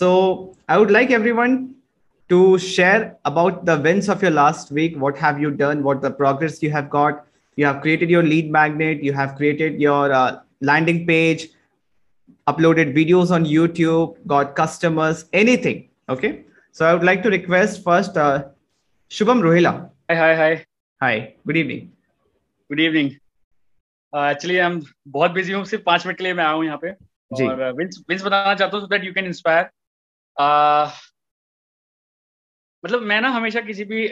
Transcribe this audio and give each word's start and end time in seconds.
So 0.00 0.55
I 0.69 0.77
would 0.77 0.89
like 0.89 1.11
everyone 1.11 1.75
to 2.29 2.57
share 2.57 3.17
about 3.25 3.65
the 3.65 3.77
wins 3.77 4.07
of 4.07 4.21
your 4.21 4.31
last 4.31 4.71
week. 4.71 4.97
What 4.97 5.17
have 5.17 5.39
you 5.41 5.51
done? 5.51 5.83
What 5.83 6.01
the 6.01 6.09
progress 6.09 6.63
you 6.63 6.69
have 6.71 6.89
got? 6.89 7.25
You 7.57 7.65
have 7.65 7.81
created 7.81 8.09
your 8.09 8.23
lead 8.23 8.49
magnet. 8.49 9.03
You 9.03 9.11
have 9.11 9.35
created 9.35 9.81
your 9.81 10.13
uh, 10.13 10.39
landing 10.61 11.05
page, 11.05 11.49
uploaded 12.47 12.95
videos 12.95 13.31
on 13.31 13.43
YouTube, 13.43 14.15
got 14.25 14.55
customers, 14.55 15.25
anything. 15.33 15.89
Okay. 16.07 16.45
So 16.71 16.85
I 16.85 16.93
would 16.93 17.03
like 17.03 17.21
to 17.23 17.29
request 17.29 17.83
first 17.83 18.15
uh, 18.15 18.45
Shubham 19.09 19.41
Rohila. 19.41 19.89
Hi, 20.09 20.15
hi, 20.15 20.35
hi. 20.35 20.65
Hi. 21.01 21.35
Good 21.45 21.57
evening. 21.57 21.91
Good 22.69 22.79
evening. 22.79 23.11
Actually 24.13 24.55
uh, 24.55 24.61
I 24.61 24.71
am 24.71 24.81
बहुत 25.07 25.31
busy 25.31 25.53
हूँ 25.53 25.63
सिर्फ 25.65 25.83
पांच 25.85 26.05
minute 26.05 26.17
के 26.17 26.23
लिए 26.23 26.33
मैं 26.33 26.43
आया 26.43 26.53
हूँ 26.53 26.65
यहाँ 26.65 26.79
पे 26.81 26.89
और 27.43 27.71
विंस 27.77 28.03
विंस 28.09 28.23
बताना 28.23 28.55
चाहता 28.55 28.77
हूँ 28.77 28.87
दैट 28.89 29.03
यू 29.03 29.13
कैन 29.13 29.25
इंस्पायर 29.25 29.69
मतलब 32.83 33.01
मैं 33.01 33.19
ना 33.21 33.29
हमेशा 33.29 33.61
किसी 33.61 33.83
भी 33.85 34.05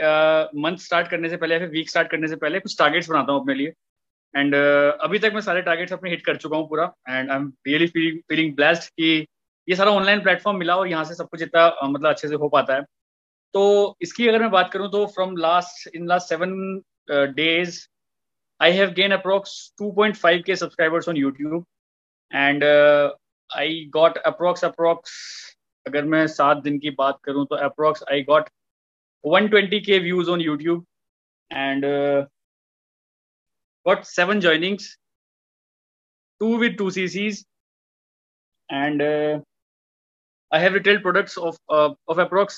मंथ 0.61 0.77
स्टार्ट 0.77 1.07
करने 1.07 1.29
से 1.29 1.37
पहले 1.37 1.53
या 1.55 1.59
फिर 1.59 1.69
वीक 1.69 1.89
स्टार्ट 1.89 2.09
करने 2.11 2.27
से 2.27 2.35
पहले 2.35 2.59
कुछ 2.59 2.77
टारगेट्स 2.79 3.09
बनाता 3.09 3.31
हूँ 3.31 3.41
अपने 3.41 3.53
लिए। 3.53 3.73
एंड 4.33 4.55
uh, 4.55 5.03
अभी 5.03 5.19
तक 5.19 5.31
मैं 5.33 5.41
सारे 5.41 5.61
टारगेट्स 5.61 5.93
अपने 5.93 6.09
हिट 6.09 6.25
कर 6.25 6.37
चुका 6.37 6.57
हूँ 6.57 6.67
पूरा। 6.69 6.83
And 7.09 7.31
I 7.31 7.37
am 7.37 7.51
really 7.67 7.87
feeling 7.87 8.55
blessed 8.55 8.89
कि 8.89 9.25
ये 9.67 9.75
सारा 9.75 9.91
ऑनलाइन 9.91 10.21
प्लेटफॉर्म 10.23 10.57
मिला 10.59 10.75
और 10.75 10.87
यहाँ 10.87 11.03
से 11.03 11.15
सब 11.15 11.29
कुछ 11.29 11.41
इतना 11.41 11.67
uh, 11.77 11.89
मतलब 11.89 12.09
अच्छे 12.09 12.27
से 12.27 12.35
हो 12.35 12.49
पाता 12.49 12.75
है। 12.75 12.81
तो 13.53 13.97
इसकी 14.01 14.27
अगर 14.27 14.41
मैं 14.41 14.51
बात 14.51 14.71
करूँ 14.73 14.89
तो 14.91 15.05
from 15.15 15.35
last 15.37 15.95
in 15.95 16.07
last 16.07 16.29
seven 16.29 16.81
days 17.11 17.79
I 18.61 18.71
have 18.71 18.93
gained 18.95 19.13
approx 19.13 19.51
2.5k 19.81 20.43
के 20.43 20.55
subscribers 20.55 21.07
on 21.09 21.17
YouTube 21.17 21.65
and 22.31 22.63
I 23.49 23.85
got 23.89 24.17
approx 24.27 24.63
approx 24.63 25.13
अगर 25.87 26.05
मैं 26.13 26.25
सात 26.27 26.57
दिन 26.63 26.79
की 26.79 26.89
बात 26.97 27.19
करूँ 27.23 27.45
तो 27.49 27.55
approx 27.67 28.03
I 28.11 28.21
got 28.23 28.49
one 29.23 29.47
twenty 29.47 29.79
के 29.81 29.99
views 29.99 30.29
on 30.29 30.41
YouTube 30.41 30.85
and 31.51 31.85
got 33.85 34.03
seven 34.05 34.39
joinings 34.39 34.95
to 36.41 36.57
with 36.57 36.77
two 36.77 36.89
C 36.91 37.07
Cs 37.07 37.45
and 38.69 39.01
I 40.51 40.61
have 40.61 40.73
retail 40.73 40.97
products 41.01 41.37
of 41.37 41.57
of 41.73 42.19
approx 42.21 42.57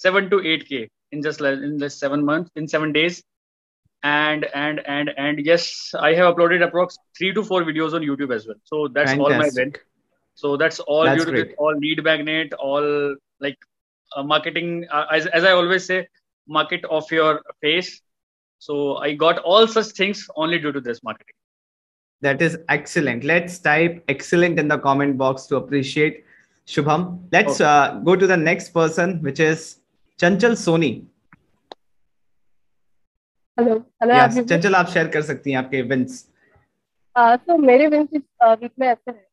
seven 0.00 0.28
two 0.28 0.40
eight 0.52 0.62
के 0.68 0.86
in 1.12 1.22
just 1.22 1.42
in 1.42 1.78
just 1.78 2.00
seven 2.00 2.24
month 2.24 2.58
in 2.58 2.66
seven 2.66 2.92
days 2.92 3.22
and 4.02 4.46
and 4.54 4.80
and 4.86 5.10
and 5.18 5.40
yes 5.40 5.94
i 6.00 6.14
have 6.14 6.34
uploaded 6.34 6.62
approx 6.66 6.94
3 7.18 7.34
to 7.34 7.44
4 7.44 7.64
videos 7.64 7.92
on 7.92 8.00
youtube 8.00 8.34
as 8.34 8.46
well. 8.46 8.56
So 8.64 8.88
that's 8.88 9.10
Fantastic. 9.10 9.20
all 9.20 9.38
my 9.38 9.50
rent 9.56 9.78
so 10.33 10.57
that's 10.57 10.79
all 10.79 11.05
that's 11.05 11.23
due 11.25 11.31
to 11.31 11.43
this, 11.43 11.53
all 11.57 11.75
lead 11.77 12.03
magnet 12.03 12.53
all 12.53 13.15
like 13.39 13.57
uh, 14.15 14.23
marketing 14.23 14.85
uh, 14.91 15.05
as, 15.11 15.25
as 15.27 15.43
i 15.43 15.51
always 15.51 15.85
say 15.85 16.07
market 16.47 16.83
of 16.85 17.09
your 17.11 17.41
face 17.61 18.01
so 18.59 18.97
i 18.97 19.13
got 19.13 19.39
all 19.39 19.67
such 19.67 19.87
things 20.01 20.27
only 20.35 20.59
due 20.59 20.71
to 20.71 20.81
this 20.81 21.03
marketing 21.03 21.35
that 22.21 22.41
is 22.41 22.57
excellent 22.69 23.23
let's 23.23 23.57
type 23.59 24.03
excellent 24.07 24.59
in 24.59 24.67
the 24.67 24.77
comment 24.77 25.17
box 25.17 25.47
to 25.47 25.55
appreciate 25.55 26.23
shubham 26.67 27.19
let's 27.31 27.61
okay. 27.61 27.65
uh, 27.65 27.99
go 27.99 28.15
to 28.15 28.27
the 28.27 28.37
next 28.37 28.69
person 28.69 29.21
which 29.21 29.39
is 29.39 29.77
chanchal 30.19 30.55
soni 30.67 30.93
hello 33.59 33.75
hello 34.03 34.43
Chanchal 34.43 34.75
आप 34.75 34.87
share 34.93 35.07
कर 35.07 35.21
सकती 35.21 35.51
हैं 35.51 35.57
आपके 35.57 35.77
events 35.79 36.23
तो 37.17 37.57
मेरे 37.57 37.85
events 37.85 38.13
इस 38.15 38.21
week 38.43 38.71
में 38.79 38.87
ऐसे 38.87 39.11
हैं 39.11 39.23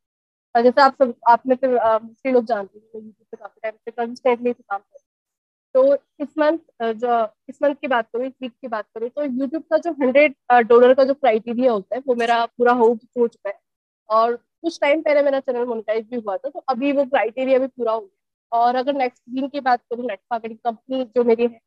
जैसे 0.55 0.81
आप 0.81 0.95
सब 1.01 1.13
आप 1.29 1.43
में 1.47 1.55
से 1.55 1.67
मोस्टली 1.67 2.31
लोग 2.31 2.45
जानते 2.45 2.79
हैं 2.79 2.85
यूट्यूब 2.95 3.25
पे 3.31 3.37
काफ़ी 3.37 3.59
टाइम 3.63 3.75
से 3.75 3.91
कंसिस्टेंटली 3.91 4.53
काम 4.53 4.79
कर 4.79 4.99
तो 5.75 5.95
इस 6.23 6.29
मंथ 6.39 6.57
जो, 6.83 7.27
इस 7.49 7.59
मंथ 7.63 7.75
की 7.75 7.87
बात 7.87 8.07
करूँ, 8.13 8.25
इस 8.27 8.33
वीक 8.41 8.51
की 8.61 8.67
बात 8.67 8.85
करूँ 8.95 9.09
तो 9.09 9.23
यूट्यूब 9.23 9.63
का 9.71 9.77
जो 9.77 9.91
हंड्रेड 10.01 10.35
डॉलर 10.67 10.93
का 10.93 11.03
जो 11.03 11.13
क्राइटेरिया 11.13 11.71
होता 11.71 11.95
है, 11.95 12.01
वो 12.07 12.15
मेरा 12.15 12.45
पूरा 12.47 12.73
हो 12.73 12.95
चुका 13.17 13.49
है। 13.49 13.59
और 14.09 14.35
कुछ 14.35 14.79
टाइम 14.81 15.01
पहले 15.01 15.21
मेरा 15.23 15.39
चैनल 15.39 15.65
मोनिटाइज 15.65 16.05
भी 16.09 16.17
हुआ 16.17 16.35
था 16.37 16.49
तो 16.49 16.59
अभी 16.69 16.91
वो 16.91 17.05
क्राइटेरिया 17.05 17.59
भी 17.59 17.67
पूरा 17.67 17.91
हो 17.91 17.99
गया 18.01 18.59
और 18.59 18.75
अगर 18.75 18.93
नेक्स्ट 18.95 19.21
वीक 19.31 19.51
की 19.51 19.59
बात 19.61 19.81
करूँ 19.91 20.05
नेट 20.07 20.19
मार्केटिंग 20.31 20.59
कंपनी 20.65 21.03
जो 21.15 21.23
मेरी 21.23 21.43
है, 21.43 21.59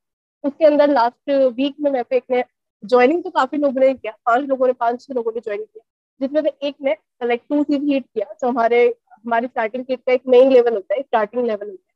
उसके 0.44 0.64
अंदर 0.66 0.88
लास्ट 0.90 1.30
वीक 1.56 1.76
में 1.80 1.90
मेरे 1.90 2.04
पे 2.10 2.16
एक 2.16 2.24
ने 2.30 2.44
ज्वाइनिंग 2.82 3.22
तो 3.24 3.30
काफ़ी 3.30 3.58
लोगों 3.58 3.80
ने 3.80 3.92
किया, 3.94 4.12
पाँच 4.26 4.48
लोगों 4.48 4.66
ने, 4.66 4.72
पाँच 4.74 5.02
छह 5.02 5.14
लोगों 5.14 5.32
ने 5.32 5.40
ज्वाइन 5.40 5.64
किया। 5.64 5.84
जिसमें 6.20 6.40
से 6.42 6.48
एक 6.68 6.76
ने 6.82 6.96
लाइक 7.22 7.42
टू 7.48 7.62
सी 7.62 7.78
हिट 7.92 8.04
किया, 8.04 8.32
जो 8.32 8.48
हमारे, 8.48 8.84
हमारी 9.14 9.46
स्टार्टिंग 9.46 9.84
किट 9.84 10.00
का 10.00 10.12
एक 10.12 10.22
मेन 10.28 10.52
लेवल 10.52 10.74
होता 10.74 10.94
है 10.94 11.02
स्टार्टिंग 11.02 11.46
लेवल 11.46 11.68
होता 11.68 11.92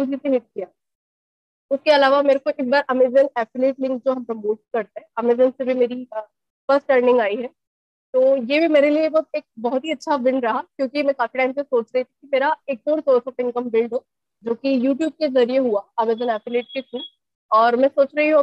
है 0.00 0.06
टू 0.06 0.12
सी 0.12 0.28
हिट 0.28 0.42
किया। 0.44 0.66
उसके 1.70 1.90
अलावा 1.90 2.22
मेरे 2.22 2.38
को 2.38 2.50
एक 2.50 2.70
बार 2.70 2.84
अमेजन 2.90 3.28
एफिलेट 3.38 3.80
लिंक 3.80 4.02
जो 4.04 4.12
हम 4.12 4.24
प्रमोट 4.24 4.58
करते 4.72 5.00
हैं 5.00 5.06
अमेजन 5.18 5.50
से 5.50 5.64
भी 5.64 5.74
मेरी 5.74 6.04
फ़र्स्ट 6.14 6.90
अर्निंग 6.90 7.20
आई 7.20 7.36
है। 7.36 7.48
तो 8.14 8.36
ये 8.36 8.58
भी 8.60 8.68
मेरे 8.68 8.90
लिए 8.90 9.08
बहुत 9.08 9.28
एक 9.36 9.44
बहुत 9.58 9.84
ही 9.84 9.90
अच्छा 9.92 10.14
विन 10.16 10.40
रहा, 10.40 10.60
क्योंकि 10.76 11.02
मैं 11.02 11.14
काफ़ी 11.14 11.38
टाइम 11.38 11.52
से 11.52 11.62
सोच 11.62 11.90
रही 11.94 12.04
थी 12.04 12.08
कि 12.22 12.28
मेरा 12.32 12.54
एक 12.70 12.88
और 12.88 13.00
सोर्स 13.00 13.28
ऑफ़ 13.28 13.40
इनकम 13.40 13.70
बिल्ड 13.70 13.94
हो, 13.94 14.04
जो 14.44 14.54
कि 14.54 14.74
यूट्यूब 14.86 15.12
के 15.12 15.28
ज़रिए 15.28 15.58
हुआ 15.58 15.84
अमेजन 15.98 16.30
एफिलेट 16.30 16.66
के 16.66 16.82
थ्रू 16.82 17.00
और 17.50 17.76
मैं 17.76 17.88
सोच 17.88 18.14
रही 18.16 18.28
हूँ 18.28 18.40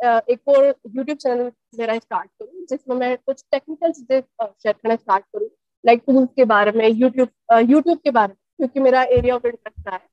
एक 0.00 0.48
और 0.48 0.66
यूट्यूब 0.66 1.16
चैनल 1.16 1.50
मेरा 1.78 1.96
स्टार्ट 1.98 2.30
करूँ, 2.30 2.64
जिसमें 2.68 2.96
मैं 2.96 3.16
कुछ 3.18 3.42
टेक्निकल 3.52 3.92
चीज़ें 3.92 4.20
शेयर 4.20 4.72
करना 4.72 4.96
स्टार्ट 4.96 5.24
करूँ 5.26 5.48
लाइक 5.84 6.02
टूल्स 6.06 6.28
के 6.36 6.44
बारे 6.46 6.72
में 6.72 6.88
यूट्यूब 6.88 7.28
यूट्यूब 7.70 7.98
के 8.04 8.10
बारे 8.10 8.28
में, 8.28 8.36
क्योंकि 8.56 8.80
मेरा 8.80 9.02
एरिया 9.10 9.34
ऑफ़ 9.34 9.46
इंटरेस्ट 9.46 9.86
रहा 9.88 9.96
है। 9.96 10.08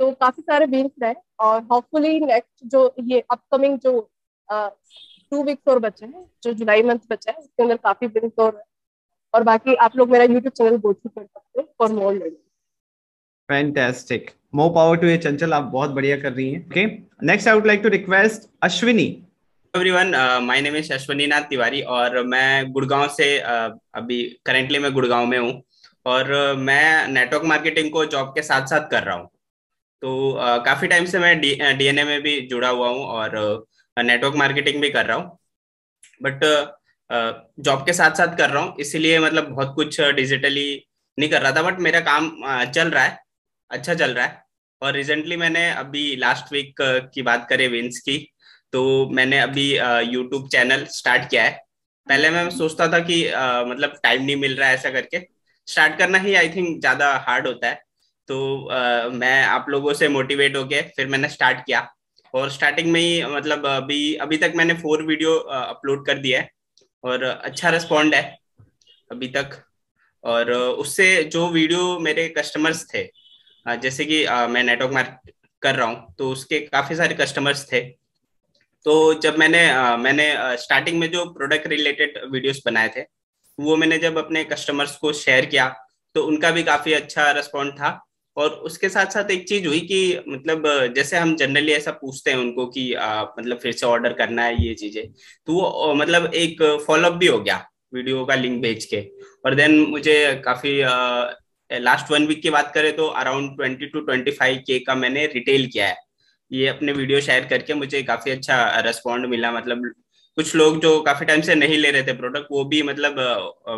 तो 0.00 0.10
काफ़ी 0.14 0.42
सारे 0.42 0.66
वीक्स 0.66 1.02
रहे 1.02 1.14
और 1.40 1.62
होपफुली 1.72 2.18
नेक्स्ट 2.20 2.64
जो 2.72 2.94
ये 3.04 3.20
अपकमिंग 3.30 3.78
जो 3.80 4.00
टू 4.48 5.42
वीक्स 5.42 5.68
और 5.68 5.78
बचे 5.78 6.06
हैं, 6.06 6.24
जो 6.42 6.52
जुलाई 6.52 6.82
मंथ 6.82 6.98
बचा 7.10 7.30
है, 7.30 7.36
उसके 7.38 7.62
अंदर 7.62 7.76
काफ़ी 7.78 8.06
विंस 8.08 8.32
और 8.38 8.62
और 9.34 9.42
बाकी 9.44 9.74
आप 9.76 9.96
लोग 9.96 10.10
मेरा 10.10 10.24
यूट्यूब 10.24 10.52
चैनल 10.52 10.76
गो 10.78 10.92
थ्रू 10.94 11.10
कर 11.10 11.24
सकते 11.24 11.60
हो 11.60 11.66
for 11.78 11.92
more 11.92 12.12
learning 12.14 12.36
fantastic 13.48 14.30
more 14.54 14.70
power 14.74 14.96
to 14.96 15.06
ये 15.06 15.16
चंचल 15.18 15.52
आप 15.52 15.64
बहुत 15.72 15.90
बढ़िया 15.90 16.16
कर 16.20 16.32
रही 16.32 16.50
हैं. 16.52 16.66
Okay 16.66 16.84
next 17.26 17.48
I 17.48 17.54
would 17.54 17.66
like 17.66 17.80
to 17.82 17.88
request 17.88 18.48
Ashwini 18.62 19.04
everyone 19.74 20.14
my 20.42 20.60
name 20.60 20.76
is 20.76 20.92
Ashwini 20.92 21.26
Nath 21.26 21.42
Tiwari 21.50 21.80
और 21.96 22.22
मैं 22.26 22.72
गुड़गांव 22.72 23.08
से 23.16 23.26
uh, 23.38 23.70
अभी 23.94 24.22
करेंटली 24.46 24.78
मैं 24.78 24.92
गुड़गांव 24.92 25.26
में 25.26 25.38
हूँ. 25.38 25.62
और 26.06 26.32
uh, 26.34 26.58
मैं 26.58 27.08
नेटवर्क 27.08 27.44
मार्केटिंग 27.44 27.90
को 27.92 28.04
जॉब 28.06 28.28
के 28.34 28.42
साथ 28.42 28.66
साथ 28.66 28.88
कर 28.90 29.02
रहा 29.02 29.14
हूँ. 29.16 29.28
तो 30.02 30.30
uh, 30.32 30.64
काफ़ी 30.64 30.88
टाइम 30.88 31.04
से 31.04 31.18
मैं 31.18 31.40
डीएनए 31.40 32.04
में 32.04 32.20
भी 32.22 32.40
जुड़ा 32.48 32.68
हुआ 32.68 32.88
हूँ 32.88 33.04
और 33.04 33.66
नेटवर्क 33.96 34.32
uh, 34.32 34.38
मार्केटिंग 34.38 34.80
भी 34.82 34.90
कर 34.90 35.06
रहा 35.06 35.16
हूँ. 35.16 35.38
बट 36.22 36.44
जॉब 37.60 37.78
uh, 37.78 37.86
के 37.86 37.92
साथ 37.92 38.16
साथ 38.18 38.36
कर 38.38 38.50
रहा 38.50 38.62
हूँ. 38.62 38.74
इसीलिए 38.80 39.18
मतलब 39.18 39.48
बहुत 39.50 39.74
कुछ 39.74 40.00
डिजिटली 40.00 40.68
नहीं 41.18 41.30
कर 41.30 41.42
रहा 41.42 41.52
था 41.52 41.62
बट 41.62 41.80
मेरा 41.80 42.00
काम 42.08 42.30
चल 42.72 42.90
रहा 42.90 43.04
है. 43.04 43.18
अच्छा 43.70 43.94
चल 43.94 44.10
रहा 44.10 44.24
है। 44.26 44.44
और 44.82 44.92
रिसेंटली 44.92 45.36
मैंने 45.36 45.68
अभी 45.72 46.04
लास्ट 46.16 46.52
वीक 46.52 46.74
की 47.14 47.22
बात 47.22 47.46
करें 47.50 47.66
विंस 47.68 47.98
की 47.98 48.18
तो 48.72 49.08
मैंने 49.10 49.38
अभी 49.40 49.70
यूट्यूब 50.12 50.48
चैनल 50.48 50.84
स्टार्ट 50.90 51.28
किया 51.30 51.42
है। 51.44 51.50
पहले 52.06 52.30
मैं 52.30 52.48
सोचता 52.50 52.86
था 52.88 52.98
कि 53.00 53.26
आ, 53.26 53.64
मतलब 53.64 53.98
टाइम 54.02 54.22
नहीं 54.22 54.36
मिल 54.36 54.56
रहा 54.56 54.68
है 54.68 54.74
ऐसा 54.74 54.90
करके। 54.90 55.20
स्टार्ट 55.68 55.98
करना 55.98 56.18
ही 56.18 56.34
आई 56.34 56.48
थिंक 56.48 56.80
ज़्यादा 56.80 57.12
हार्ड 57.26 57.46
होता 57.46 57.68
है। 57.68 57.80
तो 58.28 58.66
आ, 58.68 59.08
मैं 59.10 59.42
आप 59.44 59.66
लोगों 59.68 59.92
से 59.94 60.08
मोटिवेट 60.08 60.56
होके 60.56 60.82
फिर 60.96 61.06
मैंने 61.06 61.28
स्टार्ट 61.28 61.64
किया। 61.66 61.88
और 62.34 62.50
स्टार्टिंग 62.50 62.90
में 62.92 63.00
ही 63.00 63.24
मतलब 63.26 63.66
अभी 63.66 64.14
अभी 64.16 64.36
तक 64.36 64.52
मैंने 64.56 64.74
फोर 64.76 65.02
वीडियो 65.04 65.36
अपलोड 65.36 66.06
कर 66.06 66.18
दिया 66.18 66.40
है। 66.40 66.50
और 67.04 67.22
अच्छा 67.24 67.70
रिस्पॉन्ड 67.70 68.14
है 68.14 68.36
अभी 69.10 69.28
तक। 69.36 69.62
और 70.24 70.50
उससे 70.52 71.06
जो 71.24 71.48
वीडियो 71.50 71.98
मेरे 72.00 72.28
कस्टमर्स 72.38 72.86
थे 72.94 73.02
जैसे 73.66 74.04
कि 74.04 74.24
मैं 74.50 74.62
नेटवर्क 74.64 74.92
मार्क 74.92 75.32
कर 75.62 75.74
रहा 75.74 75.86
हूँ 75.88 76.14
तो 76.18 76.30
उसके 76.30 76.60
काफ़ी 76.62 76.96
सारे 76.96 77.14
कस्टमर्स 77.14 77.66
थे। 77.72 77.80
तो 78.86 78.94
जब 79.20 79.38
मैंने 79.38 79.60
मैंने 79.98 80.26
स्टार्टिंग 80.58 80.98
में 80.98 81.10
जो 81.12 81.24
प्रोडक्ट 81.32 81.66
रिलेटेड 81.68 82.18
वीडियोस 82.32 82.62
बनाए 82.66 82.88
थे 82.96 83.02
वो 83.58 83.76
मैंने 83.76 83.98
जब 83.98 84.18
अपने 84.18 84.44
कस्टमर्स 84.46 84.96
को 84.96 85.12
शेयर 85.14 85.46
किया 85.46 85.68
तो 86.14 86.22
उनका 86.24 86.50
भी 86.50 86.62
काफ़ी 86.62 86.92
अच्छा 86.94 87.30
रिस्पॉन्ड 87.32 87.72
था। 87.74 88.00
और 88.36 88.50
उसके 88.68 88.88
साथ 88.88 89.06
साथ 89.06 89.30
एक 89.30 89.46
चीज़ 89.48 89.66
हुई 89.66 89.78
कि 89.82 89.98
मतलब 90.28 90.66
जैसे 90.94 91.16
हम 91.16 91.34
जनरली 91.36 91.72
ऐसा 91.72 91.90
पूछते 91.92 92.30
हैं 92.30 92.38
उनको 92.38 92.66
कि 92.66 92.92
आ, 92.94 93.22
मतलब 93.38 93.58
फिर 93.58 93.72
से 93.72 93.86
ऑर्डर 93.86 94.12
करना 94.12 94.42
है 94.42 94.64
ये 94.64 94.74
चीज़ें 94.74 95.06
तो 95.46 95.52
वो 95.52 95.94
मतलब 95.94 96.34
एक 96.34 96.62
फॉलोअप 96.86 97.14
भी 97.14 97.26
हो 97.26 97.38
गया 97.40 97.56
वीडियो 97.94 98.24
का 98.24 98.34
लिंक 98.34 98.60
भेज 98.62 98.84
के। 98.84 99.00
और 99.46 99.54
देन 99.54 99.78
मुझे 99.80 100.42
काफ़ी 100.44 100.80
लास्ट 101.70 102.10
वन 102.10 102.26
वीक 102.26 102.42
की 102.42 102.50
बात 102.50 102.72
करें 102.74 102.94
तो 102.96 103.06
around 103.20 103.56
twenty 103.56 103.86
two 103.86 104.00
twenty 104.00 104.30
five 104.32 104.62
के 104.66 104.78
का 104.80 104.94
मैंने 104.94 105.26
रिटेल 105.26 105.66
किया 105.66 105.86
है। 105.88 105.96
ये 106.50 106.66
अपने 106.68 106.92
वीडियो 106.92 107.20
शेयर 107.20 107.44
करके 107.46 107.74
मुझे 107.74 108.02
काफ़ी 108.04 108.30
अच्छा 108.30 108.58
रेस्पॉन्ड 108.80 109.26
मिला। 109.26 109.50
मतलब 109.52 109.82
कुछ 110.36 110.54
लोग 110.56 110.80
जो 110.82 111.00
काफ़ी 111.02 111.26
टाइम 111.26 111.40
से 111.40 111.54
नहीं 111.54 111.78
ले 111.78 111.90
रहे 111.90 112.02
थे 112.02 112.12
प्रोडक्ट 112.16 112.46
वो 112.50 112.64
भी 112.64 112.82
मतलब 112.82 113.18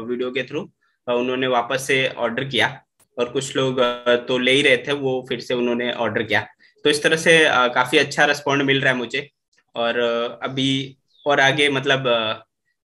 वीडियो 0.08 0.30
के 0.30 0.42
थ्रू 0.42 0.60
उन्होंने 1.06 1.46
वापस 1.48 1.86
से 1.86 2.06
ऑर्डर 2.08 2.44
किया। 2.46 2.68
और 3.16 3.28
कुछ 3.30 3.56
लोग 3.56 3.80
तो 4.28 4.38
ले 4.38 4.52
ही 4.52 4.62
रहे 4.62 4.76
थे, 4.78 4.92
वो 4.92 5.26
फिर 5.28 5.40
से 5.40 5.54
उन्होंने 5.54 5.90
ऑर्डर 5.92 6.22
किया। 6.22 6.46
तो 6.84 6.90
इस 6.90 7.02
तरह 7.02 7.16
से 7.16 7.38
काफ़ी 7.74 7.98
अच्छा 7.98 8.24
रिस्पॉन्ड 8.26 8.62
मिल 8.62 8.80
रहा 8.80 8.92
है 8.92 8.98
मुझे। 8.98 9.28
और 9.74 9.98
अभी 10.42 10.96
और 11.26 11.40
आगे 11.40 11.68
मतलब 11.70 12.06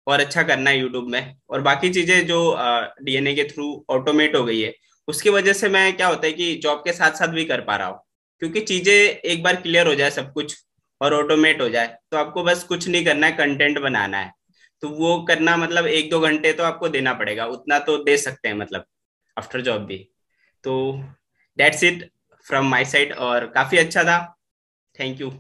और 0.08 0.20
अच्छा 0.20 0.44
करना 0.44 0.70
है 0.70 0.80
यूट्यूब 0.80 1.10
में। 1.10 1.36
और 1.50 1.62
बाकी 1.62 1.90
चीज़ें 1.90 2.26
जो 2.28 2.40
डीएनए 3.02 3.34
के 3.36 3.44
थ्रू 3.46 3.66
ऑटोमेट 3.90 4.36
हो 4.36 4.44
गई 4.46 4.62
है 4.62 4.74
उसकी 5.12 5.30
वजह 5.30 5.54
से 5.54 5.70
मैं 5.70 5.96
क्या 5.98 6.08
होता 6.08 6.26
है 6.28 6.34
कि 6.34 6.54
जॉब 6.64 6.80
के 6.80 6.94
साथ 6.94 7.12
साथ 7.12 7.28
भी 7.30 7.46
कर 7.46 7.62
पा 7.62 7.76
रहा 7.76 7.88
हूँ। 7.88 8.00
क्योंकि 8.42 8.62
चीज़ें 8.62 8.94
एक 8.94 9.44
बार 9.44 9.56
क्लियर 9.56 9.88
हो 9.88 9.96
जाए 9.96 10.10
सब 10.12 10.32
कुछ 10.34 10.56
और 11.02 11.14
ऑटोमेट 11.14 11.62
हो 11.62 11.70
जाए 11.70 11.88
तो 12.12 12.18
आपको 12.18 12.44
बस 12.44 12.64
कुछ 12.64 12.88
नहीं 12.88 13.06
करना 13.06 13.28
है 13.28 13.34
कंटेंट 13.34 13.80
बनाना 13.80 14.18
है। 14.18 14.32
तो 14.84 14.90
वो 14.90 15.22
करना 15.24 15.56
मतलब 15.58 15.86
एक 15.88 16.10
दो 16.10 16.20
घंटे 16.20 16.54
तो 16.54 16.64
आपको 16.64 16.90
देना 16.90 17.14
पड़ेगा, 17.14 17.46
उतना 17.48 17.80
तो 17.80 17.98
दे 18.04 18.18
सकते 18.18 18.48
हैं 18.48 18.56
मतलब 18.56 18.86
आफ्टर 19.38 19.62
जॉब 19.62 19.86
भी। 19.86 19.98
तो 20.64 20.74
that's 21.58 21.84
it 21.84 22.10
from 22.46 22.70
my 22.70 22.86
side 22.86 23.14
और 23.14 23.46
काफ़ी 23.52 23.78
अच्छा 23.78 24.04
था। 24.04 24.20
Thank 24.96 25.22
you 25.22 25.32